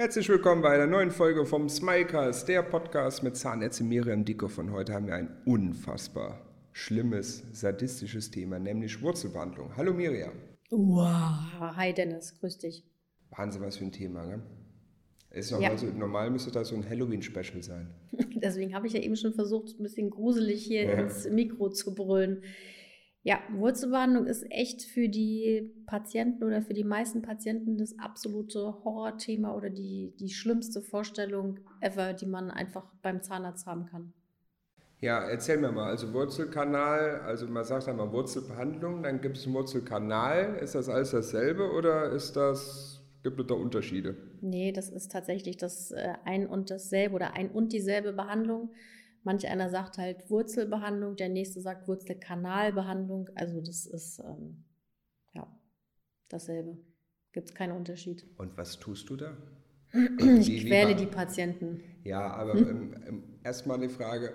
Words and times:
Herzlich 0.00 0.28
willkommen 0.28 0.62
bei 0.62 0.70
einer 0.70 0.86
neuen 0.86 1.10
Folge 1.10 1.44
vom 1.44 1.68
Smilecast, 1.68 2.46
der 2.46 2.62
Podcast 2.62 3.24
mit 3.24 3.36
Zahnärztin 3.36 3.88
Miriam 3.88 4.24
Dicker. 4.24 4.48
Von 4.48 4.70
heute 4.70 4.94
haben 4.94 5.08
wir 5.08 5.16
ein 5.16 5.36
unfassbar 5.44 6.40
schlimmes, 6.70 7.42
sadistisches 7.52 8.30
Thema, 8.30 8.60
nämlich 8.60 9.02
Wurzelbehandlung. 9.02 9.76
Hallo 9.76 9.92
Miriam. 9.92 10.34
Wow, 10.70 11.74
hi 11.74 11.92
Dennis, 11.92 12.38
grüß 12.38 12.58
dich. 12.58 12.84
Wahnsinn, 13.30 13.60
was 13.60 13.78
für 13.78 13.86
ein 13.86 13.90
Thema, 13.90 14.24
ne? 14.24 14.40
Ist 15.32 15.50
normal, 15.50 15.72
ja. 15.72 15.76
so, 15.76 15.86
normal 15.86 16.30
müsste 16.30 16.52
das 16.52 16.68
so 16.68 16.76
ein 16.76 16.88
Halloween-Special 16.88 17.60
sein. 17.64 17.92
Deswegen 18.36 18.76
habe 18.76 18.86
ich 18.86 18.92
ja 18.92 19.00
eben 19.00 19.16
schon 19.16 19.34
versucht, 19.34 19.80
ein 19.80 19.82
bisschen 19.82 20.10
gruselig 20.10 20.64
hier 20.64 20.84
ja. 20.84 20.92
ins 20.92 21.28
Mikro 21.28 21.70
zu 21.70 21.96
brüllen. 21.96 22.44
Ja, 23.28 23.40
Wurzelbehandlung 23.52 24.24
ist 24.24 24.50
echt 24.50 24.80
für 24.84 25.10
die 25.10 25.70
Patienten 25.84 26.44
oder 26.44 26.62
für 26.62 26.72
die 26.72 26.82
meisten 26.82 27.20
Patienten 27.20 27.76
das 27.76 27.98
absolute 27.98 28.82
Horrorthema 28.82 29.54
oder 29.54 29.68
die, 29.68 30.14
die 30.18 30.30
schlimmste 30.30 30.80
Vorstellung 30.80 31.60
ever, 31.82 32.14
die 32.14 32.24
man 32.24 32.50
einfach 32.50 32.86
beim 33.02 33.22
Zahnarzt 33.22 33.66
haben 33.66 33.84
kann. 33.84 34.14
Ja, 35.02 35.28
erzähl 35.28 35.58
mir 35.58 35.70
mal, 35.70 35.90
also 35.90 36.14
Wurzelkanal, 36.14 37.20
also 37.20 37.46
man 37.46 37.64
sagt 37.64 37.86
einmal 37.86 38.10
Wurzelbehandlung, 38.12 39.02
dann 39.02 39.20
gibt 39.20 39.36
es 39.36 39.44
einen 39.44 39.56
Wurzelkanal. 39.56 40.56
Ist 40.62 40.74
das 40.74 40.88
alles 40.88 41.10
dasselbe 41.10 41.70
oder 41.72 42.10
ist 42.10 42.34
das, 42.34 43.02
gibt 43.22 43.38
es 43.38 43.46
da 43.46 43.56
Unterschiede? 43.56 44.16
Nee, 44.40 44.72
das 44.72 44.88
ist 44.88 45.12
tatsächlich 45.12 45.58
das 45.58 45.90
äh, 45.90 46.14
ein 46.24 46.46
und 46.46 46.70
dasselbe 46.70 47.16
oder 47.16 47.34
ein 47.34 47.50
und 47.50 47.74
dieselbe 47.74 48.14
Behandlung. 48.14 48.70
Manch 49.24 49.46
einer 49.46 49.68
sagt 49.68 49.98
halt 49.98 50.30
Wurzelbehandlung, 50.30 51.16
der 51.16 51.28
nächste 51.28 51.60
sagt 51.60 51.88
Wurzelkanalbehandlung. 51.88 53.28
Also 53.34 53.60
das 53.60 53.86
ist 53.86 54.20
ähm, 54.20 54.64
ja 55.34 55.46
dasselbe. 56.28 56.78
Gibt 57.32 57.48
es 57.48 57.54
keinen 57.54 57.72
Unterschied. 57.72 58.26
Und 58.38 58.56
was 58.56 58.78
tust 58.78 59.08
du 59.10 59.16
da? 59.16 59.36
ich 60.18 60.66
quäle 60.66 60.94
die 60.94 61.06
Patienten. 61.06 61.82
Ja, 62.04 62.30
aber 62.32 62.54
ähm, 62.54 62.94
ähm, 63.06 63.22
erstmal 63.42 63.78
die 63.78 63.88
Frage, 63.88 64.34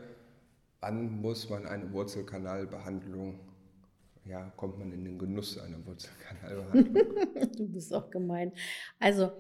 wann 0.80 1.22
muss 1.22 1.50
man 1.50 1.66
eine 1.66 1.92
Wurzelkanalbehandlung, 1.92 3.40
ja, 4.26 4.52
kommt 4.58 4.80
man 4.80 4.92
in 4.92 5.06
den 5.06 5.20
Genuss 5.20 5.58
einer 5.58 5.86
Wurzelkanalbehandlung? 5.86 7.52
du 7.58 7.68
bist 7.68 7.94
auch 7.94 8.10
gemein. 8.10 8.52
Also, 9.00 9.32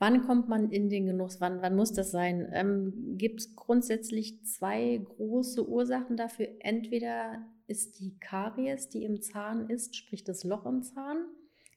wann 0.00 0.22
kommt 0.22 0.48
man 0.48 0.70
in 0.70 0.88
den 0.88 1.06
Genuss? 1.06 1.40
Wann, 1.40 1.62
wann 1.62 1.76
muss 1.76 1.92
das 1.92 2.10
sein? 2.10 2.48
Ähm, 2.52 3.16
Gibt 3.16 3.40
es 3.40 3.54
grundsätzlich 3.54 4.42
zwei 4.44 4.96
große 4.96 5.68
Ursachen 5.68 6.16
dafür. 6.16 6.48
Entweder 6.60 7.46
ist 7.66 8.00
die 8.00 8.18
Karies, 8.18 8.88
die 8.88 9.04
im 9.04 9.20
Zahn 9.20 9.68
ist, 9.68 9.94
sprich 9.94 10.24
das 10.24 10.42
Loch 10.42 10.66
im 10.66 10.82
Zahn. 10.82 11.26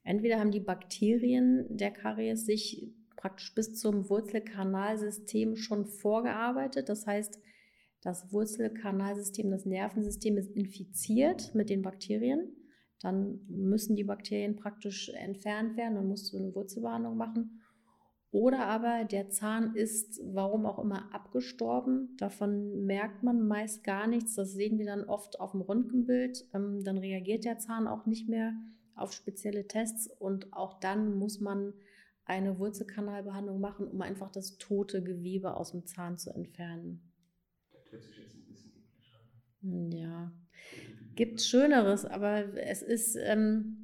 Entweder 0.03 0.39
haben 0.39 0.51
die 0.51 0.61
Bakterien 0.61 1.67
der 1.69 1.91
Karies 1.91 2.45
sich 2.45 2.93
praktisch 3.17 3.53
bis 3.53 3.75
zum 3.75 4.09
Wurzelkanalsystem 4.09 5.55
schon 5.55 5.85
vorgearbeitet. 5.85 6.89
Das 6.89 7.05
heißt, 7.05 7.39
das 8.01 8.31
Wurzelkanalsystem, 8.31 9.51
das 9.51 9.65
Nervensystem 9.65 10.37
ist 10.37 10.51
infiziert 10.55 11.53
mit 11.55 11.69
den 11.69 11.81
Bakterien. 11.81 12.55
Dann 13.01 13.41
müssen 13.47 13.97
die 13.97 14.05
Bakterien 14.05 14.55
praktisch 14.55 15.09
entfernt 15.09 15.75
werden, 15.75 15.95
dann 15.95 16.07
musst 16.07 16.31
du 16.31 16.37
eine 16.37 16.55
Wurzelbehandlung 16.55 17.17
machen. 17.17 17.62
Oder 18.33 18.65
aber 18.65 19.05
der 19.05 19.29
Zahn 19.29 19.75
ist, 19.75 20.19
warum 20.25 20.65
auch 20.65 20.79
immer, 20.79 21.13
abgestorben. 21.13 22.17
Davon 22.17 22.83
merkt 22.83 23.23
man 23.23 23.47
meist 23.47 23.85
gar 23.85 24.07
nichts. 24.07 24.35
Das 24.35 24.51
sehen 24.51 24.77
wir 24.77 24.85
dann 24.85 25.05
oft 25.05 25.39
auf 25.39 25.51
dem 25.51 25.61
Röntgenbild. 25.61 26.45
Ähm, 26.53 26.83
dann 26.83 26.97
reagiert 26.97 27.45
der 27.45 27.59
Zahn 27.59 27.87
auch 27.87 28.05
nicht 28.05 28.27
mehr 28.27 28.53
auf 28.95 29.13
spezielle 29.13 29.67
Tests 29.67 30.07
und 30.19 30.51
auch 30.51 30.79
dann 30.81 31.17
muss 31.17 31.39
man 31.39 31.73
eine 32.25 32.59
Wurzelkanalbehandlung 32.59 33.59
machen, 33.59 33.87
um 33.87 34.01
einfach 34.01 34.29
das 34.29 34.57
tote 34.57 35.01
Gewebe 35.01 35.55
aus 35.55 35.71
dem 35.71 35.85
Zahn 35.85 36.17
zu 36.17 36.29
entfernen 36.31 37.13
hört 37.93 38.03
sich 38.03 38.17
jetzt 38.17 38.35
ein 38.35 38.45
bisschen 38.47 38.71
eklig 38.71 39.13
an. 39.13 39.69
Hm, 39.69 39.91
ja, 39.91 40.31
gibt 41.15 41.41
Schöneres, 41.41 42.05
aber 42.05 42.57
es 42.57 42.81
ist, 42.81 43.15
ähm, 43.15 43.82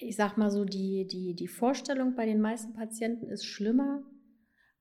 ich 0.00 0.16
sag 0.16 0.36
mal 0.36 0.50
so, 0.50 0.64
die, 0.64 1.06
die, 1.06 1.34
die 1.34 1.48
Vorstellung 1.48 2.14
bei 2.14 2.26
den 2.26 2.40
meisten 2.40 2.72
Patienten 2.72 3.28
ist 3.28 3.44
schlimmer, 3.44 4.02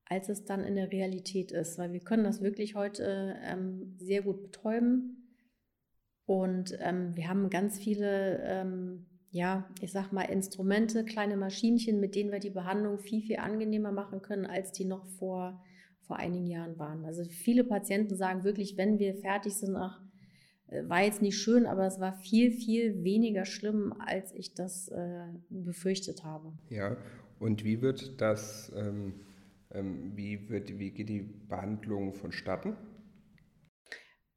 als 0.05 0.29
es 0.29 0.45
dann 0.45 0.63
in 0.63 0.75
der 0.75 0.91
Realität 0.91 1.51
ist, 1.51 1.77
weil 1.77 1.91
wir 1.91 1.99
können 1.99 2.23
das 2.23 2.41
wirklich 2.41 2.75
heute 2.75 3.35
ähm, 3.43 3.95
sehr 3.99 4.21
gut 4.21 4.41
betäuben. 4.41 5.33
Und 6.25 6.77
ähm, 6.81 7.15
wir 7.15 7.29
haben 7.29 7.49
ganz 7.49 7.77
viele, 7.79 8.41
ähm, 8.43 9.07
ja, 9.31 9.69
ich 9.81 9.91
sag 9.91 10.11
mal, 10.11 10.23
Instrumente, 10.23 11.03
kleine 11.03 11.37
Maschinchen, 11.37 11.99
mit 11.99 12.15
denen 12.15 12.31
wir 12.31 12.39
die 12.39 12.49
Behandlung 12.49 12.99
viel, 12.99 13.21
viel 13.21 13.37
angenehmer 13.37 13.91
machen 13.91 14.21
können, 14.21 14.45
als 14.45 14.71
die 14.71 14.85
noch 14.85 15.05
vor 15.19 15.61
vor 16.07 16.17
einigen 16.17 16.47
Jahren 16.47 16.79
waren. 16.79 17.05
Also 17.05 17.25
viele 17.25 17.65
Patienten 17.65 18.15
sagen 18.15 18.45
wirklich, 18.45 18.77
wenn 18.77 18.97
wir 18.97 19.15
fertig 19.15 19.53
sind, 19.53 19.75
ach, 19.75 20.01
war 20.69 21.03
jetzt 21.03 21.21
nicht 21.21 21.37
schön, 21.37 21.65
aber 21.65 21.85
es 21.85 21.99
war 21.99 22.13
viel, 22.13 22.51
viel 22.51 23.03
weniger 23.03 23.45
schlimm, 23.45 23.93
als 23.99 24.33
ich 24.33 24.53
das 24.53 24.89
äh, 24.89 25.27
befürchtet 25.49 26.23
habe. 26.23 26.53
Ja, 26.69 26.97
und 27.39 27.63
wie 27.63 27.81
wird 27.81 28.19
das, 28.19 28.71
ähm, 28.75 29.13
ähm, 29.71 30.11
wie, 30.15 30.49
wird, 30.49 30.77
wie 30.77 30.91
geht 30.91 31.09
die 31.09 31.21
Behandlung 31.21 32.13
vonstatten? 32.13 32.75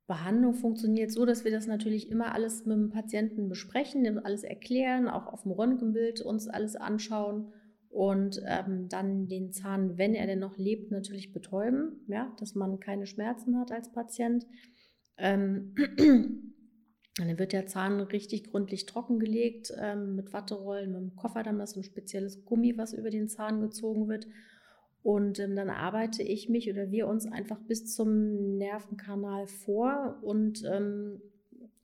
Behandlung 0.07 0.55
funktioniert 0.55 1.13
so, 1.13 1.25
dass 1.25 1.45
wir 1.45 1.53
das 1.53 1.69
natürlich 1.69 2.11
immer 2.11 2.35
alles 2.35 2.67
mit 2.67 2.77
dem 2.77 2.91
Patienten 2.91 3.49
besprechen, 3.49 4.19
alles 4.19 4.43
erklären, 4.43 5.09
auch 5.09 5.29
auf 5.29 5.43
dem 5.45 5.53
Röntgenbild 5.53 6.21
uns 6.21 6.49
alles 6.49 6.75
anschauen 6.75 7.53
und 7.91 8.41
ähm, 8.45 8.89
dann 8.89 9.29
den 9.29 9.53
Zahn, 9.53 9.99
wenn 9.99 10.15
er 10.15 10.27
denn 10.27 10.41
noch 10.41 10.57
lebt, 10.59 10.91
natürlich 10.91 11.33
betäuben, 11.33 12.05
ja, 12.09 12.35
dass 12.41 12.57
man 12.57 12.81
keine 12.81 13.07
Schmerzen 13.07 13.57
hat 13.59 13.71
als 13.71 13.93
Patient. 13.93 14.47
Ähm, 15.21 15.75
dann 17.17 17.39
wird 17.39 17.53
der 17.53 17.67
Zahn 17.67 18.01
richtig 18.01 18.51
gründlich 18.51 18.87
trockengelegt 18.87 19.73
ähm, 19.79 20.17
mit 20.17 20.33
Watterollen, 20.33 20.93
mit 20.93 21.01
dem 21.01 21.17
Kofferdamm, 21.17 21.59
das 21.59 21.73
ist 21.73 21.77
ein 21.77 21.85
spezielles 21.85 22.45
Gummi, 22.45 22.77
was 22.77 22.93
über 22.93 23.11
den 23.11 23.29
Zahn 23.29 23.61
gezogen 23.61 24.09
wird. 24.09 24.27
Und 25.03 25.39
ähm, 25.39 25.57
dann 25.57 25.71
arbeite 25.71 26.23
ich 26.23 26.49
mich 26.49 26.71
oder 26.71 26.91
wir 26.91 27.07
uns 27.07 27.27
einfach 27.27 27.59
bis 27.61 27.95
zum 27.95 28.59
Nervenkanal 28.59 29.47
vor 29.47 30.19
und 30.23 30.63
ähm, 30.65 31.23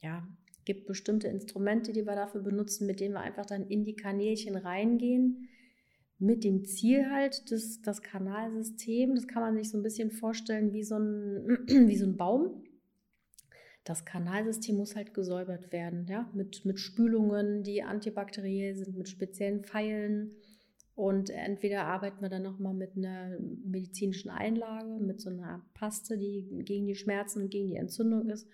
ja, 0.03 0.27
gibt 0.65 0.87
bestimmte 0.87 1.29
Instrumente, 1.29 1.93
die 1.93 2.07
wir 2.07 2.15
dafür 2.15 2.43
benutzen, 2.43 2.87
mit 2.87 3.01
denen 3.01 3.15
wir 3.15 3.21
einfach 3.21 3.47
dann 3.47 3.67
in 3.69 3.85
die 3.85 3.97
Kanälchen 3.97 4.57
reingehen 4.57 5.49
mit 6.19 6.45
dem 6.45 6.65
Ziel 6.65 7.11
halt, 7.11 7.51
das, 7.51 7.83
das 7.83 8.01
Kanalsystem, 8.01 9.15
das 9.15 9.29
kann 9.29 9.43
man 9.43 9.57
sich 9.57 9.71
so 9.71 9.79
ein 9.79 9.83
bisschen 9.83 10.11
vorstellen 10.11 10.73
wie 10.73 10.83
so 10.83 10.97
ein, 10.97 11.59
wie 11.67 11.97
so 11.97 12.07
ein 12.07 12.17
Baum. 12.17 12.63
Das 13.87 14.05
Kanalsystem 14.05 14.77
muss 14.77 14.97
halt 14.97 15.15
gesäubert 15.15 15.71
werden, 15.71 16.07
ja, 16.09 16.29
mit, 16.35 16.65
mit 16.65 16.81
Spülungen, 16.81 17.63
die 17.63 17.85
antibakteriell 17.85 18.75
sind, 18.75 18.97
mit 18.97 19.09
speziellen 19.09 19.63
Pfeilen. 19.63 20.33
Und 20.97 21.31
entweder 21.31 21.85
arbeiten 21.85 22.21
wir 22.21 22.29
dann 22.29 22.43
nochmal 22.43 22.75
mit 22.75 22.97
einer 22.97 23.39
medizinischen 23.39 24.31
Einlage, 24.31 24.99
mit 24.99 25.21
so 25.21 25.31
einer 25.31 25.65
Paste, 25.75 26.19
die 26.19 26.65
gegen 26.65 26.87
die 26.87 26.97
Schmerzen 26.97 27.43
und 27.43 27.51
gegen 27.51 27.69
die 27.69 27.77
Entzündung 27.77 28.29
ist. 28.29 28.49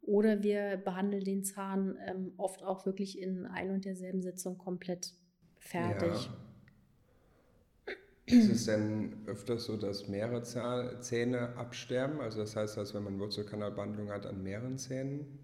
Oder 0.00 0.42
wir 0.42 0.78
behandeln 0.78 1.24
den 1.24 1.44
Zahn 1.44 1.98
ähm, 2.06 2.32
oft 2.38 2.62
auch 2.62 2.86
wirklich 2.86 3.20
in 3.20 3.44
ein 3.44 3.70
und 3.70 3.84
derselben 3.84 4.22
Sitzung 4.22 4.56
komplett 4.56 5.12
fertig. 5.58 6.14
Ja. 6.14 6.47
Ist 8.30 8.50
es 8.50 8.66
denn 8.66 9.14
öfters 9.26 9.64
so, 9.64 9.76
dass 9.76 10.08
mehrere 10.08 10.42
Zähne 10.42 11.56
absterben? 11.56 12.20
Also 12.20 12.40
das 12.40 12.56
heißt, 12.56 12.76
dass 12.76 12.94
wenn 12.94 13.04
man 13.04 13.18
Wurzelkanalbehandlung 13.18 14.10
hat 14.10 14.26
an 14.26 14.42
mehreren 14.42 14.78
Zähnen? 14.78 15.38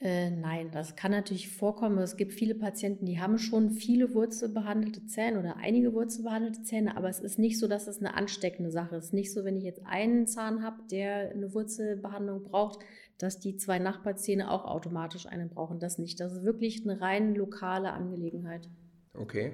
Äh, 0.00 0.30
nein, 0.30 0.70
das 0.70 0.94
kann 0.94 1.10
natürlich 1.10 1.48
vorkommen. 1.48 1.98
Es 1.98 2.16
gibt 2.16 2.32
viele 2.32 2.54
Patienten, 2.54 3.04
die 3.04 3.18
haben 3.18 3.36
schon 3.36 3.70
viele 3.70 4.14
wurzelbehandelte 4.14 5.04
Zähne 5.06 5.40
oder 5.40 5.56
einige 5.56 5.92
wurzelbehandelte 5.92 6.62
Zähne, 6.62 6.96
aber 6.96 7.08
es 7.08 7.18
ist 7.18 7.40
nicht 7.40 7.58
so, 7.58 7.66
dass 7.66 7.88
es 7.88 7.98
eine 7.98 8.14
ansteckende 8.14 8.70
Sache 8.70 8.94
ist. 8.94 9.12
Nicht 9.12 9.32
so, 9.32 9.44
wenn 9.44 9.56
ich 9.56 9.64
jetzt 9.64 9.84
einen 9.86 10.28
Zahn 10.28 10.62
habe, 10.62 10.84
der 10.88 11.30
eine 11.30 11.52
Wurzelbehandlung 11.52 12.44
braucht, 12.44 12.78
dass 13.18 13.40
die 13.40 13.56
zwei 13.56 13.80
Nachbarzähne 13.80 14.52
auch 14.52 14.66
automatisch 14.66 15.26
eine 15.26 15.46
brauchen. 15.46 15.80
Das 15.80 15.98
nicht. 15.98 16.20
Das 16.20 16.32
ist 16.32 16.44
wirklich 16.44 16.88
eine 16.88 17.00
rein 17.00 17.34
lokale 17.34 17.92
Angelegenheit. 17.92 18.68
Okay. 19.14 19.52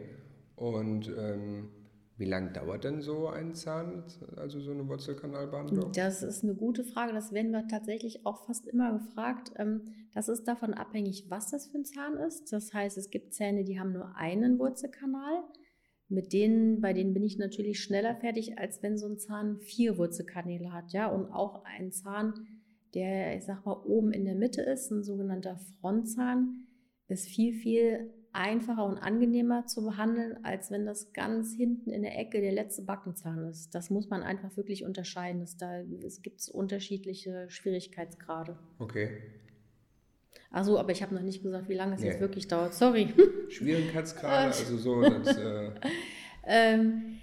Und 0.56 1.08
ähm, 1.16 1.70
wie 2.16 2.26
lange 2.26 2.52
dauert 2.52 2.84
denn 2.84 3.00
so 3.00 3.26
ein 3.26 3.54
Zahn, 3.54 4.04
also 4.36 4.60
so 4.60 4.70
eine 4.70 4.86
Wurzelkanalbehandlung? 4.88 5.90
Das 5.92 6.22
ist 6.22 6.44
eine 6.44 6.54
gute 6.54 6.84
Frage. 6.84 7.12
Das 7.12 7.32
werden 7.32 7.50
wir 7.50 7.66
tatsächlich 7.66 8.24
auch 8.24 8.46
fast 8.46 8.68
immer 8.68 8.92
gefragt. 8.92 9.52
Ähm, 9.56 9.94
das 10.14 10.28
ist 10.28 10.44
davon 10.44 10.74
abhängig, 10.74 11.26
was 11.28 11.50
das 11.50 11.66
für 11.66 11.78
ein 11.78 11.84
Zahn 11.84 12.16
ist. 12.18 12.52
Das 12.52 12.72
heißt, 12.72 12.98
es 12.98 13.10
gibt 13.10 13.34
Zähne, 13.34 13.64
die 13.64 13.80
haben 13.80 13.92
nur 13.92 14.14
einen 14.16 14.60
Wurzelkanal. 14.60 15.42
Mit 16.08 16.32
denen, 16.32 16.80
bei 16.80 16.92
denen 16.92 17.14
bin 17.14 17.24
ich 17.24 17.38
natürlich 17.38 17.80
schneller 17.80 18.14
fertig, 18.14 18.58
als 18.58 18.80
wenn 18.82 18.96
so 18.96 19.08
ein 19.08 19.18
Zahn 19.18 19.58
vier 19.58 19.98
Wurzelkanäle 19.98 20.72
hat. 20.72 20.92
Ja, 20.92 21.08
und 21.08 21.32
auch 21.32 21.64
ein 21.64 21.90
Zahn, 21.90 22.34
der, 22.94 23.36
ich 23.36 23.44
sag 23.44 23.66
mal, 23.66 23.82
oben 23.84 24.12
in 24.12 24.24
der 24.24 24.36
Mitte 24.36 24.62
ist, 24.62 24.90
ein 24.92 25.02
sogenannter 25.02 25.58
Frontzahn, 25.80 26.68
ist 27.08 27.26
viel, 27.26 27.54
viel 27.54 28.12
einfacher 28.34 28.84
und 28.84 28.98
angenehmer 28.98 29.66
zu 29.66 29.84
behandeln, 29.84 30.44
als 30.44 30.70
wenn 30.70 30.84
das 30.84 31.12
ganz 31.12 31.54
hinten 31.54 31.90
in 31.90 32.02
der 32.02 32.18
Ecke 32.18 32.40
der 32.40 32.52
letzte 32.52 32.82
Backenzahn 32.82 33.48
ist. 33.48 33.74
Das 33.74 33.90
muss 33.90 34.10
man 34.10 34.22
einfach 34.22 34.56
wirklich 34.56 34.84
unterscheiden. 34.84 35.40
Das 35.40 35.56
da, 35.56 35.80
es 36.04 36.20
gibt 36.20 36.48
unterschiedliche 36.48 37.48
Schwierigkeitsgrade. 37.48 38.58
Okay. 38.78 39.22
Achso, 40.50 40.78
aber 40.78 40.92
ich 40.92 41.02
habe 41.02 41.14
noch 41.14 41.22
nicht 41.22 41.42
gesagt, 41.42 41.68
wie 41.68 41.74
lange 41.74 41.94
es 41.94 42.00
nee. 42.00 42.08
jetzt 42.08 42.20
wirklich 42.20 42.48
dauert. 42.48 42.74
Sorry. 42.74 43.08
Schwierigkeitsgrade, 43.48 44.46
also 44.46 44.76
so. 44.78 45.00
Das, 45.02 45.36
äh 45.36 45.70
ähm, 46.46 47.18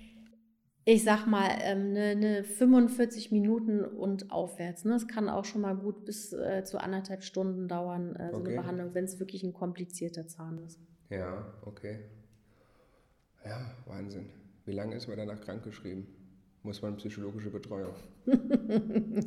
ich 0.85 1.03
sag 1.03 1.27
mal, 1.27 1.49
ähm, 1.61 1.93
ne, 1.93 2.15
ne 2.15 2.43
45 2.43 3.31
Minuten 3.31 3.83
und 3.83 4.31
aufwärts. 4.31 4.85
Ne? 4.85 4.93
Das 4.93 5.07
kann 5.07 5.29
auch 5.29 5.45
schon 5.45 5.61
mal 5.61 5.75
gut 5.75 6.05
bis 6.05 6.33
äh, 6.33 6.63
zu 6.63 6.81
anderthalb 6.81 7.23
Stunden 7.23 7.67
dauern, 7.67 8.15
äh, 8.15 8.31
so 8.31 8.37
okay. 8.37 8.47
eine 8.47 8.61
Behandlung, 8.61 8.93
wenn 8.93 9.05
es 9.05 9.19
wirklich 9.19 9.43
ein 9.43 9.53
komplizierter 9.53 10.27
Zahn 10.27 10.59
ist. 10.65 10.79
Ja, 11.11 11.45
okay. 11.65 11.99
Ja, 13.43 13.75
Wahnsinn. 13.85 14.29
Wie 14.65 14.71
lange 14.71 14.95
ist 14.95 15.07
man 15.07 15.17
danach 15.17 15.41
krankgeschrieben? 15.41 16.07
Muss 16.63 16.81
man 16.81 16.95
psychologische 16.95 17.49
Betreuung? 17.49 17.93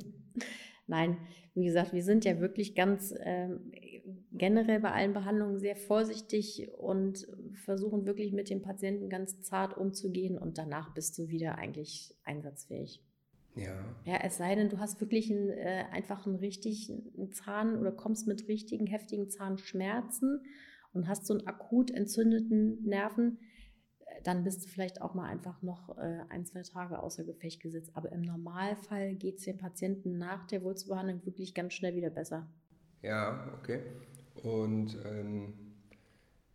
Nein, 0.86 1.18
wie 1.54 1.64
gesagt, 1.64 1.92
wir 1.92 2.02
sind 2.02 2.24
ja 2.24 2.40
wirklich 2.40 2.74
ganz 2.74 3.12
äh, 3.12 3.50
generell 4.32 4.80
bei 4.80 4.92
allen 4.92 5.12
Behandlungen 5.12 5.58
sehr 5.58 5.76
vorsichtig 5.76 6.70
und 6.78 7.26
versuchen 7.64 8.06
wirklich 8.06 8.32
mit 8.32 8.48
dem 8.48 8.62
Patienten 8.62 9.10
ganz 9.10 9.42
zart 9.42 9.76
umzugehen 9.76 10.38
und 10.38 10.56
danach 10.56 10.94
bist 10.94 11.18
du 11.18 11.28
wieder 11.28 11.58
eigentlich 11.58 12.16
einsatzfähig. 12.24 13.02
Ja. 13.56 13.84
Ja, 14.04 14.18
es 14.22 14.38
sei 14.38 14.54
denn, 14.54 14.70
du 14.70 14.78
hast 14.78 15.00
wirklich 15.00 15.30
einen, 15.30 15.50
äh, 15.50 15.84
einfach 15.92 16.26
einen 16.26 16.36
richtigen 16.36 17.30
Zahn 17.32 17.78
oder 17.78 17.92
kommst 17.92 18.26
mit 18.26 18.48
richtigen 18.48 18.86
heftigen 18.86 19.28
Zahnschmerzen 19.28 20.40
und 20.94 21.08
hast 21.08 21.26
so 21.26 21.34
einen 21.34 21.46
akut 21.46 21.90
entzündeten 21.90 22.82
Nerven, 22.84 23.38
äh, 24.00 24.22
dann 24.22 24.44
bist 24.44 24.64
du 24.64 24.68
vielleicht 24.68 25.02
auch 25.02 25.14
mal 25.14 25.28
einfach 25.28 25.60
noch 25.62 25.98
äh, 25.98 26.20
ein, 26.30 26.46
zwei 26.46 26.62
Tage 26.62 27.00
außer 27.00 27.24
Gefecht 27.24 27.60
gesetzt. 27.60 27.90
Aber 27.94 28.10
im 28.12 28.22
Normalfall 28.22 29.14
geht 29.14 29.38
es 29.38 29.44
dem 29.44 29.58
Patienten 29.58 30.16
nach 30.18 30.46
der 30.46 30.62
Wurzelbehandlung 30.62 31.26
wirklich 31.26 31.54
ganz 31.54 31.74
schnell 31.74 31.94
wieder 31.94 32.10
besser. 32.10 32.48
Ja, 33.02 33.52
okay. 33.58 33.82
Und 34.42 34.96
ähm, 35.04 35.54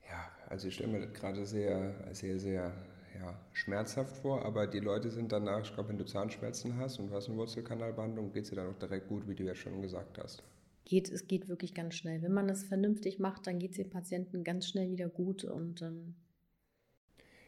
ja, 0.09 0.31
also 0.47 0.67
ich 0.67 0.75
stelle 0.75 0.91
mir 0.91 1.05
das 1.05 1.13
gerade 1.13 1.45
sehr, 1.45 1.93
sehr, 2.13 2.39
sehr 2.39 2.73
ja, 3.19 3.39
schmerzhaft 3.53 4.17
vor, 4.17 4.45
aber 4.45 4.67
die 4.67 4.79
Leute 4.79 5.09
sind 5.09 5.31
danach, 5.31 5.61
ich 5.61 5.73
glaube, 5.73 5.89
wenn 5.89 5.97
du 5.97 6.05
Zahnschmerzen 6.05 6.77
hast 6.77 6.99
und 6.99 7.09
du 7.09 7.13
hast 7.13 7.27
eine 7.27 7.37
Wurzelkanalbehandlung, 7.37 8.31
geht 8.31 8.43
es 8.43 8.49
dir 8.49 8.57
dann 8.57 8.73
auch 8.73 8.79
direkt 8.79 9.07
gut, 9.07 9.27
wie 9.27 9.35
du 9.35 9.43
ja 9.43 9.55
schon 9.55 9.81
gesagt 9.81 10.17
hast. 10.17 10.43
Geht, 10.89 11.09
es 11.09 11.27
geht 11.27 11.47
wirklich 11.47 11.73
ganz 11.73 11.95
schnell. 11.95 12.21
Wenn 12.21 12.33
man 12.33 12.47
das 12.47 12.63
vernünftig 12.63 13.19
macht, 13.19 13.47
dann 13.47 13.59
geht 13.59 13.71
es 13.71 13.77
dem 13.77 13.89
Patienten 13.89 14.43
ganz 14.43 14.67
schnell 14.67 14.89
wieder 14.89 15.07
gut 15.07 15.45
und 15.45 15.81
ähm 15.81 16.15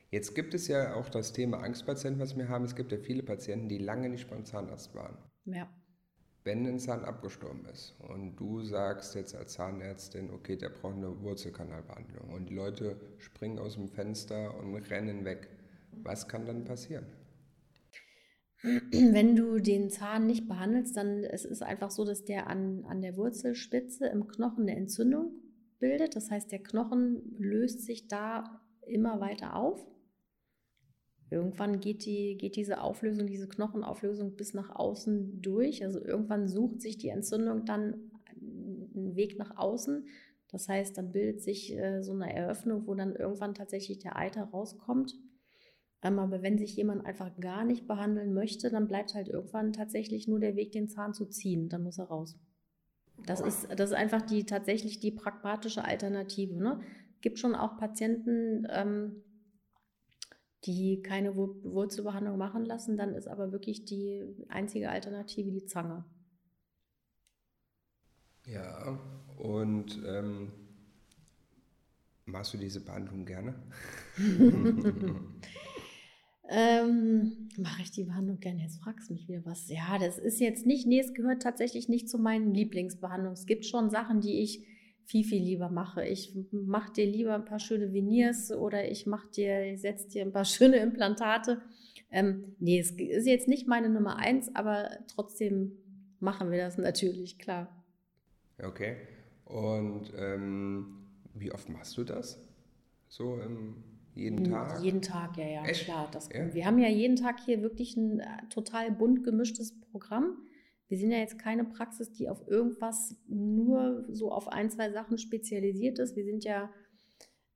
Jetzt 0.10 0.36
gibt 0.36 0.54
es 0.54 0.68
ja 0.68 0.96
auch 0.96 1.10
das 1.10 1.34
Thema 1.34 1.60
Angstpatienten, 1.60 2.22
was 2.22 2.38
wir 2.38 2.50
haben. 2.50 2.66
Es 2.66 2.76
gibt 2.76 2.92
ja 2.92 2.98
viele 2.98 3.24
Patienten, 3.24 3.70
die 3.70 3.78
lange 3.78 4.10
nicht 4.10 4.30
beim 4.30 4.46
Zahnarzt 4.46 4.94
waren. 4.94 5.18
Ja 5.46 5.70
wenn 6.44 6.66
ein 6.66 6.80
Zahn 6.80 7.06
abgestorben 7.06 7.66
ist 7.66 7.96
und 8.00 8.36
du 8.36 8.64
sagst 8.64 9.16
jetzt 9.16 9.36
als 9.36 9.54
Zahnärztin, 9.54 10.32
okay, 10.32 10.58
der 10.58 10.70
braucht 10.70 10.96
eine 10.96 11.22
Wurzelkanalbehandlung 11.22 12.30
und 12.30 12.50
die 12.50 12.56
Leute 12.56 13.00
springen 13.20 13.60
aus 13.60 13.76
dem 13.76 13.88
Fenster 13.88 14.58
und 14.58 14.76
rennen 14.90 15.24
weg, 15.24 15.50
was 15.92 16.28
kann 16.28 16.46
dann 16.46 16.64
passieren? 16.64 17.06
Wenn 18.92 19.36
du 19.36 19.60
den 19.60 19.90
Zahn 19.90 20.28
nicht 20.28 20.48
behandelst, 20.48 20.96
dann 20.96 21.24
es 21.24 21.46
ist 21.46 21.64
einfach 21.64 21.92
so, 21.92 22.06
dass 22.06 22.24
der 22.26 22.48
an, 22.48 22.86
an 22.86 23.02
der 23.02 23.18
Wurzelspitze 23.18 24.08
im 24.08 24.28
Knochen 24.28 24.64
eine 24.64 24.76
Entzündung 24.76 25.32
bildet. 25.80 26.16
Das 26.16 26.30
heißt, 26.30 26.52
der 26.52 26.62
Knochen 26.64 27.36
löst 27.38 27.84
sich 27.86 28.08
da 28.08 28.62
immer 28.86 29.20
weiter 29.20 29.56
auf 29.56 29.86
Irgendwann 31.32 31.80
geht, 31.80 32.06
die, 32.06 32.38
geht 32.38 32.58
diese 32.58 32.82
Auflösung, 32.82 33.26
diese 33.26 33.48
Knochenauflösung 33.48 34.36
bis 34.36 34.54
nach 34.54 34.70
außen 34.76 35.42
durch. 35.42 35.82
Also 35.82 36.04
irgendwann 36.04 36.50
sucht 36.50 36.82
sich 36.82 36.98
die 36.98 37.08
Entzündung 37.08 37.64
dann 37.64 38.12
einen 38.36 39.16
Weg 39.16 39.40
nach 39.40 39.56
außen. 39.56 40.06
Das 40.50 40.68
heißt, 40.68 40.98
dann 40.98 41.14
bildet 41.14 41.42
sich 41.42 41.74
äh, 41.74 42.04
so 42.04 42.12
eine 42.12 42.36
Eröffnung, 42.36 42.86
wo 42.86 42.96
dann 42.96 43.16
irgendwann 43.16 43.54
tatsächlich 43.54 44.00
der 44.00 44.18
Eiter 44.18 44.44
rauskommt. 44.44 45.18
Ähm, 46.04 46.20
aber 46.20 46.42
wenn 46.42 46.58
sich 46.58 46.76
jemand 46.76 47.06
einfach 47.06 47.32
gar 47.40 47.64
nicht 47.64 47.88
behandeln 47.88 48.34
möchte, 48.34 48.70
dann 48.70 48.88
bleibt 48.88 49.14
halt 49.14 49.28
irgendwann 49.28 49.74
tatsächlich 49.74 50.28
nur 50.28 50.40
der 50.40 50.56
Weg, 50.56 50.72
den 50.72 50.90
Zahn 50.90 51.14
zu 51.14 51.26
ziehen. 51.26 51.70
Dann 51.70 51.84
muss 51.84 52.00
er 52.00 52.06
raus. 52.06 52.40
Das 53.26 53.40
ist, 53.40 53.68
das 53.76 53.92
ist 53.92 53.96
einfach 53.96 54.24
die 54.24 54.46
tatsächlich 54.46 55.00
die 55.00 55.12
pragmatische 55.12 55.86
Alternative. 55.86 56.56
Ne? 56.56 56.82
Gibt 57.22 57.38
schon 57.38 57.54
auch 57.54 57.78
Patienten, 57.78 58.66
ähm, 58.70 59.24
die 60.66 61.02
keine 61.02 61.36
Wurzelbehandlung 61.36 62.38
machen 62.38 62.66
lassen, 62.66 62.98
dann 62.98 63.14
ist 63.16 63.28
aber 63.28 63.52
wirklich 63.52 63.86
die 63.86 64.24
einzige 64.48 64.90
Alternative 64.90 65.52
die 65.52 65.66
Zange. 65.66 66.06
Ja, 68.46 69.00
und 69.38 70.02
ähm, 70.06 70.52
machst 72.26 72.54
du 72.54 72.58
diese 72.58 72.80
Behandlung 72.80 73.26
gerne? 73.26 73.56
ähm, 76.52 77.50
Mache 77.58 77.82
ich 77.82 77.92
die 77.92 78.04
Behandlung 78.04 78.40
gerne? 78.40 78.62
Jetzt 78.62 78.82
fragst 78.82 79.10
du 79.10 79.14
mich 79.14 79.28
wieder 79.28 79.46
was. 79.46 79.70
Ja, 79.70 79.98
das 80.00 80.20
ist 80.20 80.40
jetzt 80.40 80.66
nicht, 80.66 80.86
nee, 80.86 81.00
es 81.00 81.14
gehört 81.14 81.42
tatsächlich 81.42 81.88
nicht 81.88 82.10
zu 82.10 82.18
meinen 82.18 82.54
Lieblingsbehandlungen. 82.54 83.34
Es 83.34 83.46
gibt 83.46 83.66
schon 83.66 83.90
Sachen, 83.90 84.20
die 84.20 84.42
ich 84.42 84.66
viel, 85.06 85.24
viel 85.24 85.42
lieber 85.42 85.70
mache. 85.70 86.06
Ich 86.06 86.36
mache 86.52 86.94
dir 86.94 87.06
lieber 87.06 87.36
ein 87.36 87.46
paar 87.46 87.60
schöne 87.60 87.94
Veneers 87.94 88.52
oder 88.52 88.90
ich 88.90 89.06
mache 89.06 89.30
dir, 89.30 89.78
setze 89.78 90.10
dir 90.10 90.24
ein 90.24 90.32
paar 90.32 90.46
schöne 90.46 90.78
Implantate. 90.78 91.62
Ähm, 92.10 92.56
nee, 92.60 92.80
es 92.80 92.92
ist 92.92 93.28
jetzt 93.28 93.48
nicht 93.48 93.68
meine 93.68 93.90
Nummer 93.90 94.18
eins, 94.18 94.54
aber 94.54 94.90
trotzdem 95.08 95.72
machen 96.20 96.52
wir 96.52 96.60
das 96.60 96.78
natürlich, 96.80 97.40
klar. 97.40 97.84
Okay. 98.62 98.98
Und 99.46 100.14
ähm, 100.18 101.08
wie 101.34 101.52
oft 101.52 101.70
machst 101.70 101.98
du 101.98 102.04
das? 102.04 102.46
So 103.08 103.40
ähm, 103.42 103.84
jeden 104.16 104.44
Tag? 104.44 104.82
Jeden 104.82 105.02
Tag, 105.02 105.38
ja, 105.38 105.48
ja, 105.48 105.66
Echt? 105.66 105.86
klar. 105.86 106.10
Das 106.12 106.30
ja? 106.34 106.54
Wir 106.54 106.66
haben 106.66 106.80
ja 106.80 106.90
jeden 106.90 107.16
Tag 107.16 107.40
hier 107.40 107.62
wirklich 107.62 107.96
ein 107.96 108.20
äh, 108.20 108.26
total 108.50 108.92
bunt 108.92 109.24
gemischtes 109.24 109.80
Programm. 109.80 110.38
Wir 110.88 110.98
sind 110.98 111.12
ja 111.12 111.20
jetzt 111.20 111.40
keine 111.40 111.64
Praxis, 111.64 112.12
die 112.12 112.30
auf 112.30 112.46
irgendwas 112.48 113.16
nur 113.28 114.06
so 114.10 114.32
auf 114.32 114.50
ein, 114.50 114.70
zwei 114.70 114.92
Sachen 114.92 115.18
spezialisiert 115.18 116.00
ist. 116.00 116.18
Wir 116.18 116.26
sind 116.26 116.44
ja 116.44 116.70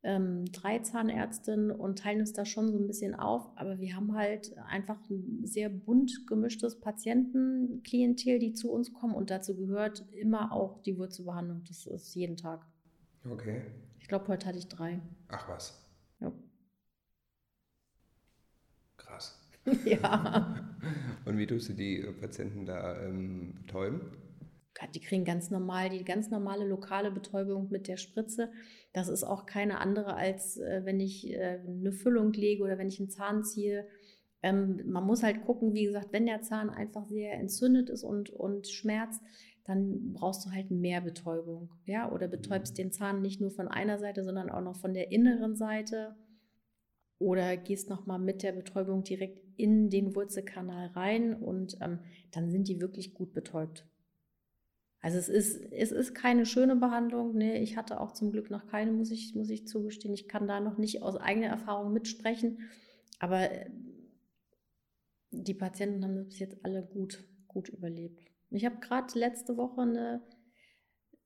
ähm, 0.03 0.45
drei 0.51 0.79
Zahnärztinnen 0.79 1.71
und 1.71 1.99
teilen 1.99 2.21
uns 2.21 2.31
da 2.31 2.45
schon 2.45 2.71
so 2.71 2.77
ein 2.77 2.87
bisschen 2.87 3.15
auf. 3.15 3.49
Aber 3.57 3.79
wir 3.79 3.95
haben 3.95 4.13
halt 4.13 4.55
einfach 4.69 4.99
ein 5.09 5.45
sehr 5.45 5.67
bunt 5.69 6.27
gemischtes 6.27 6.79
Patientenklientel, 6.79 8.39
die 8.39 8.53
zu 8.53 8.71
uns 8.71 8.93
kommen. 8.93 9.15
Und 9.15 9.31
dazu 9.31 9.55
gehört 9.55 10.05
immer 10.13 10.53
auch 10.53 10.81
die 10.83 10.97
Wurzelbehandlung. 10.97 11.63
Das 11.67 11.87
ist 11.87 12.15
jeden 12.15 12.37
Tag. 12.37 12.65
Okay. 13.29 13.63
Ich 13.99 14.07
glaube, 14.07 14.27
heute 14.27 14.45
hatte 14.45 14.59
ich 14.59 14.67
drei. 14.67 15.01
Ach 15.27 15.49
was. 15.49 15.83
Ja. 16.19 16.31
Krass. 19.15 19.39
ja. 19.85 20.55
Und 21.25 21.37
wie 21.37 21.47
tust 21.47 21.69
du 21.69 21.73
die 21.73 22.01
äh, 22.01 22.11
Patienten 22.11 22.65
da 22.65 23.01
ähm, 23.01 23.55
betäuben? 23.61 24.01
Die 24.93 24.99
kriegen 24.99 25.23
ganz 25.23 25.51
normal, 25.51 25.89
die 25.89 26.03
ganz 26.03 26.29
normale 26.29 26.67
lokale 26.67 27.09
Betäubung 27.09 27.69
mit 27.71 27.87
der 27.87 27.95
Spritze. 27.95 28.51
Das 28.91 29.07
ist 29.07 29.23
auch 29.23 29.45
keine 29.45 29.79
andere, 29.79 30.15
als 30.15 30.57
äh, 30.57 30.81
wenn 30.83 30.99
ich 30.99 31.31
äh, 31.31 31.61
eine 31.65 31.93
Füllung 31.93 32.33
lege 32.33 32.61
oder 32.61 32.77
wenn 32.77 32.89
ich 32.89 32.99
einen 32.99 33.09
Zahn 33.09 33.45
ziehe. 33.45 33.87
Ähm, 34.43 34.81
man 34.85 35.05
muss 35.05 35.23
halt 35.23 35.45
gucken, 35.45 35.73
wie 35.73 35.85
gesagt, 35.85 36.11
wenn 36.11 36.25
der 36.25 36.41
Zahn 36.41 36.69
einfach 36.69 37.07
sehr 37.07 37.33
entzündet 37.35 37.89
ist 37.89 38.03
und, 38.03 38.31
und 38.31 38.67
schmerzt, 38.67 39.21
dann 39.63 40.11
brauchst 40.13 40.45
du 40.45 40.51
halt 40.51 40.71
mehr 40.71 40.99
Betäubung. 40.99 41.69
Ja? 41.85 42.11
Oder 42.11 42.27
betäubst 42.27 42.73
mhm. 42.73 42.83
den 42.83 42.91
Zahn 42.91 43.21
nicht 43.21 43.39
nur 43.39 43.51
von 43.51 43.69
einer 43.69 43.97
Seite, 43.97 44.25
sondern 44.25 44.49
auch 44.49 44.61
noch 44.61 44.75
von 44.75 44.93
der 44.93 45.09
inneren 45.09 45.55
Seite 45.55 46.15
oder 47.19 47.55
gehst 47.57 47.89
nochmal 47.89 48.19
mit 48.19 48.43
der 48.43 48.51
Betäubung 48.51 49.03
direkt 49.03 49.41
in 49.57 49.89
den 49.89 50.15
Wurzelkanal 50.15 50.87
rein 50.87 51.33
und 51.33 51.77
ähm, 51.81 51.99
dann 52.31 52.49
sind 52.49 52.67
die 52.67 52.81
wirklich 52.81 53.13
gut 53.13 53.33
betäubt. 53.33 53.85
Also 54.99 55.19
es 55.19 55.29
ist, 55.29 55.61
es 55.71 55.91
ist 55.91 56.15
keine 56.15 56.47
schöne 56.47 56.75
Behandlung. 56.75 57.35
Ne? 57.37 57.59
Ich 57.59 57.77
hatte 57.77 58.01
auch 58.01 58.11
zum 58.11 58.31
Glück 58.31 58.49
noch 58.49 58.65
keine, 58.65 58.91
muss 58.91 59.11
ich, 59.11 59.35
muss 59.35 59.51
ich 59.51 59.67
zugestehen. 59.67 60.15
Ich 60.15 60.27
kann 60.27 60.47
da 60.47 60.59
noch 60.59 60.79
nicht 60.79 61.03
aus 61.03 61.15
eigener 61.15 61.47
Erfahrung 61.47 61.93
mitsprechen. 61.93 62.57
Aber 63.19 63.51
äh, 63.51 63.69
die 65.29 65.53
Patienten 65.53 66.03
haben 66.03 66.15
das 66.15 66.27
bis 66.27 66.39
jetzt 66.39 66.65
alle 66.65 66.81
gut, 66.83 67.23
gut 67.47 67.69
überlebt. 67.69 68.19
Ich 68.49 68.65
habe 68.65 68.77
gerade 68.79 69.17
letzte 69.17 69.57
Woche 69.57 69.81
eine 69.81 70.23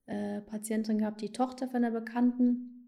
äh, 0.08 0.42
Patientin 0.42 0.98
gehabt, 0.98 1.22
die 1.22 1.32
Tochter 1.32 1.68
von 1.68 1.78
einer 1.78 1.92
Bekannten, 1.92 2.79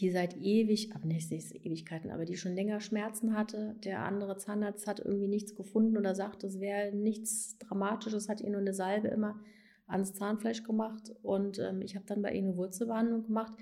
die 0.00 0.10
seit 0.10 0.36
ewig, 0.36 0.94
aber 0.94 1.06
nicht 1.06 1.30
Ewigkeiten, 1.32 2.10
aber 2.10 2.24
die 2.24 2.36
schon 2.36 2.54
länger 2.54 2.80
Schmerzen 2.80 3.36
hatte. 3.36 3.76
Der 3.84 4.00
andere 4.00 4.36
Zahnarzt 4.36 4.86
hat 4.86 5.00
irgendwie 5.00 5.28
nichts 5.28 5.54
gefunden 5.54 5.96
oder 5.96 6.14
sagt, 6.14 6.44
es 6.44 6.60
wäre 6.60 6.94
nichts 6.94 7.58
Dramatisches, 7.58 8.28
hat 8.28 8.40
ihr 8.40 8.50
nur 8.50 8.60
eine 8.60 8.74
Salbe 8.74 9.08
immer 9.08 9.40
ans 9.86 10.14
Zahnfleisch 10.14 10.62
gemacht 10.62 11.12
und 11.22 11.58
ähm, 11.58 11.82
ich 11.82 11.94
habe 11.94 12.06
dann 12.06 12.22
bei 12.22 12.32
ihr 12.32 12.42
eine 12.42 12.56
Wurzelbehandlung 12.56 13.24
gemacht. 13.24 13.52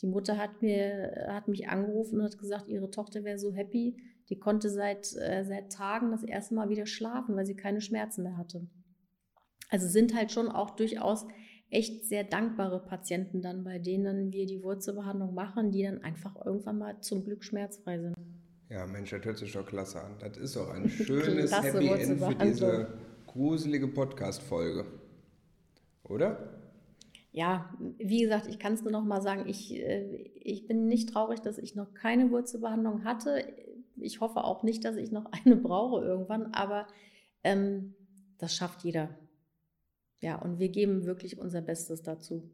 Die 0.00 0.06
Mutter 0.06 0.38
hat, 0.38 0.62
mir, 0.62 1.26
hat 1.28 1.48
mich 1.48 1.68
angerufen 1.68 2.20
und 2.20 2.24
hat 2.24 2.38
gesagt, 2.38 2.68
ihre 2.68 2.90
Tochter 2.90 3.24
wäre 3.24 3.38
so 3.38 3.52
happy. 3.52 3.96
Die 4.28 4.38
konnte 4.38 4.70
seit, 4.70 5.14
äh, 5.16 5.44
seit 5.44 5.72
Tagen 5.72 6.12
das 6.12 6.22
erste 6.22 6.54
Mal 6.54 6.70
wieder 6.70 6.86
schlafen, 6.86 7.36
weil 7.36 7.44
sie 7.44 7.56
keine 7.56 7.80
Schmerzen 7.80 8.22
mehr 8.22 8.36
hatte. 8.36 8.66
Also 9.68 9.88
sind 9.88 10.14
halt 10.14 10.32
schon 10.32 10.48
auch 10.48 10.70
durchaus 10.70 11.26
echt 11.72 12.04
sehr 12.04 12.22
dankbare 12.22 12.78
Patienten 12.80 13.40
dann, 13.40 13.64
bei 13.64 13.78
denen 13.78 14.30
wir 14.30 14.46
die 14.46 14.62
Wurzelbehandlung 14.62 15.34
machen, 15.34 15.72
die 15.72 15.82
dann 15.82 16.02
einfach 16.04 16.36
irgendwann 16.44 16.78
mal 16.78 17.00
zum 17.00 17.24
Glück 17.24 17.42
schmerzfrei 17.42 17.98
sind. 17.98 18.14
Ja, 18.68 18.86
Mensch, 18.86 19.10
das 19.10 19.24
hört 19.24 19.38
sich 19.38 19.52
doch 19.52 19.66
klasse 19.66 20.02
an. 20.02 20.12
Das 20.20 20.36
ist 20.36 20.54
doch 20.56 20.70
ein 20.70 20.88
schönes 20.90 21.50
Happy 21.50 21.88
End 21.88 22.20
für 22.20 22.34
diese 22.34 22.86
gruselige 23.26 23.88
Podcast-Folge. 23.88 24.84
Oder? 26.04 26.58
Ja, 27.32 27.74
wie 27.98 28.20
gesagt, 28.20 28.46
ich 28.48 28.58
kann 28.58 28.74
es 28.74 28.82
nur 28.82 28.92
noch 28.92 29.04
mal 29.04 29.22
sagen, 29.22 29.48
ich, 29.48 29.74
äh, 29.74 30.30
ich 30.34 30.66
bin 30.66 30.88
nicht 30.88 31.08
traurig, 31.08 31.40
dass 31.40 31.56
ich 31.56 31.74
noch 31.74 31.94
keine 31.94 32.30
Wurzelbehandlung 32.30 33.04
hatte. 33.04 33.42
Ich 33.96 34.20
hoffe 34.20 34.44
auch 34.44 34.62
nicht, 34.62 34.84
dass 34.84 34.96
ich 34.96 35.10
noch 35.10 35.24
eine 35.32 35.56
brauche 35.56 36.04
irgendwann, 36.04 36.52
aber 36.52 36.86
ähm, 37.44 37.94
das 38.36 38.54
schafft 38.54 38.84
jeder. 38.84 39.08
Ja, 40.22 40.36
und 40.36 40.60
wir 40.60 40.68
geben 40.68 41.04
wirklich 41.04 41.38
unser 41.38 41.60
Bestes 41.60 42.00
dazu. 42.02 42.48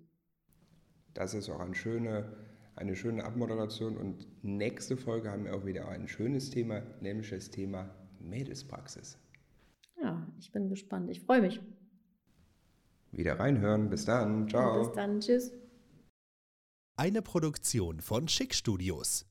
Das 1.12 1.34
ist 1.34 1.50
auch 1.50 1.60
eine 1.60 1.74
schöne, 1.74 2.32
eine 2.74 2.96
schöne 2.96 3.24
Abmoderation. 3.24 3.96
Und 3.98 4.26
nächste 4.42 4.96
Folge 4.96 5.30
haben 5.30 5.44
wir 5.44 5.54
auch 5.54 5.66
wieder 5.66 5.86
ein 5.88 6.08
schönes 6.08 6.50
Thema, 6.50 6.82
nämlich 7.00 7.30
das 7.30 7.50
Thema 7.50 7.94
Mädelspraxis. 8.20 9.18
Ja, 10.02 10.26
ich 10.38 10.50
bin 10.50 10.70
gespannt. 10.70 11.10
Ich 11.10 11.20
freue 11.20 11.42
mich. 11.42 11.60
Wieder 13.12 13.38
reinhören. 13.38 13.90
Bis 13.90 14.06
dann. 14.06 14.48
Ciao. 14.48 14.78
Bis 14.78 14.92
dann. 14.92 15.20
Tschüss. 15.20 15.52
Eine 16.96 17.20
Produktion 17.20 18.00
von 18.00 18.28
Schick 18.28 18.54
Studios. 18.54 19.26